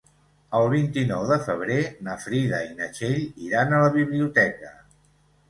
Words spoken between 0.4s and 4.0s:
El vint-i-nou de febrer na Frida i na Txell iran a la